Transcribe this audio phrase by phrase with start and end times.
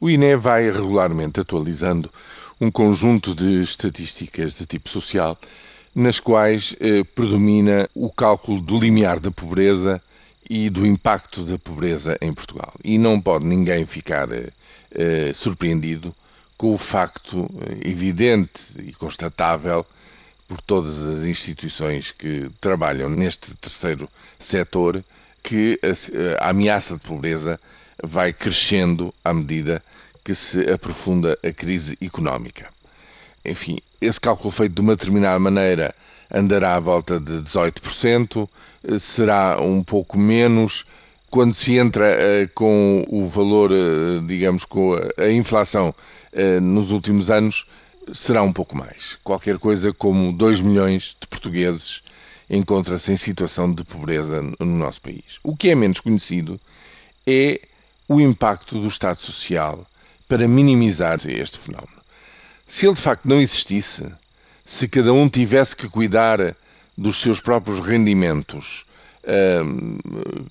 [0.00, 2.10] O INE vai regularmente atualizando
[2.58, 5.38] um conjunto de estatísticas de tipo social,
[5.94, 10.00] nas quais eh, predomina o cálculo do limiar da pobreza
[10.48, 12.72] e do impacto da pobreza em Portugal.
[12.82, 14.50] E não pode ninguém ficar eh,
[14.90, 16.14] eh surpreendido
[16.56, 19.84] com o facto eh, evidente e constatável
[20.48, 24.08] por todas as instituições que trabalham neste terceiro
[24.38, 25.04] setor
[25.42, 27.60] que a, a ameaça de pobreza
[28.02, 29.82] vai crescendo à medida
[30.24, 32.68] que se aprofunda a crise económica.
[33.44, 35.94] Enfim, esse cálculo feito de uma determinada maneira
[36.32, 38.48] andará à volta de 18%,
[38.98, 40.84] será um pouco menos
[41.28, 45.94] quando se entra uh, com o valor, uh, digamos, com a, inflação
[46.62, 47.66] nos últimos anos,
[48.12, 49.18] será um pouco mais.
[49.24, 52.04] Qualquer coisa como 2 milhões de portugueses
[52.48, 55.40] encontra-se em situação de pobreza no nosso país.
[55.42, 56.60] O que é menos conhecido
[57.26, 57.60] é
[58.10, 59.86] o impacto do Estado Social
[60.26, 62.00] para minimizar este fenómeno.
[62.66, 64.12] Se ele de facto não existisse,
[64.64, 66.56] se cada um tivesse que cuidar
[66.98, 68.84] dos seus próprios rendimentos,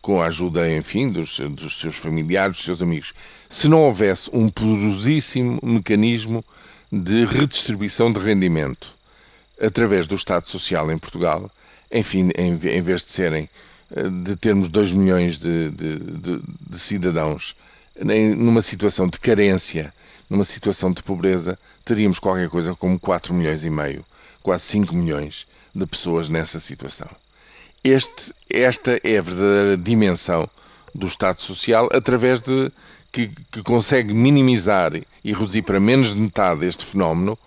[0.00, 3.12] com a ajuda, enfim, dos, dos, seus familiares, dos seus amigos,
[3.50, 6.42] se não houvesse um poderosíssimo mecanismo
[6.90, 8.94] de redistribuição de rendimento
[9.60, 11.50] através do Estado Social em Portugal,
[11.90, 13.50] enfim, em, em vez de serem
[14.24, 17.54] de termos 2 milhões de, de, de, de cidadãos
[18.36, 19.92] numa situação de carência,
[20.28, 24.04] numa situação de pobreza, teríamos qualquer coisa como 4 milhões e meio,
[24.42, 27.08] quase 5 milhões de pessoas nessa situação.
[27.84, 30.48] Este, esta é a verdadeira dimensão
[30.94, 32.70] do Estado Social através de
[33.10, 37.38] que, que consegue minimizar e reduzir para menos de metade este fenómeno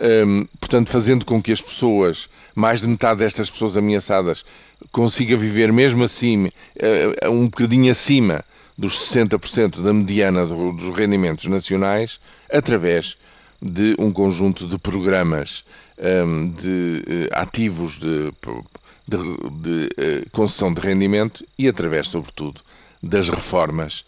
[0.00, 4.44] um, portanto, fazendo com que as pessoas, mais de metade destas pessoas ameaçadas,
[4.92, 6.50] consiga viver mesmo assim,
[7.28, 8.44] um bocadinho acima
[8.76, 13.18] dos 60% da mediana do, dos rendimentos nacionais, através
[13.60, 15.64] de um conjunto de programas
[15.98, 18.32] um, de uh, ativos de,
[19.08, 22.60] de, de concessão de rendimento e através, sobretudo,
[23.02, 24.04] das reformas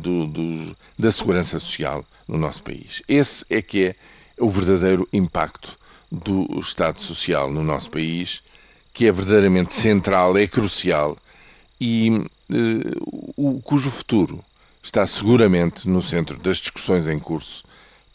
[0.00, 3.02] do, do, da segurança social no nosso país.
[3.08, 3.96] Esse é que é
[4.42, 5.78] o verdadeiro impacto
[6.10, 8.42] do Estado Social no nosso país,
[8.92, 11.16] que é verdadeiramente central, é crucial
[11.80, 14.44] e uh, o, cujo futuro
[14.82, 17.62] está seguramente no centro das discussões em curso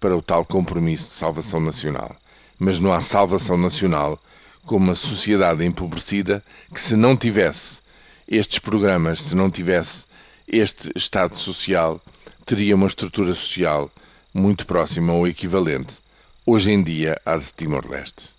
[0.02, 2.14] para o tal compromisso de salvação nacional.
[2.60, 4.22] Mas não há salvação nacional
[4.66, 6.44] como uma sociedade empobrecida
[6.74, 7.80] que, se não tivesse
[8.28, 10.06] estes programas, se não tivesse
[10.46, 12.02] este Estado Social,
[12.46, 13.90] teria uma estrutura social
[14.34, 16.06] muito próxima ou equivalente
[16.50, 18.37] hoje em dia à de Timor-Leste.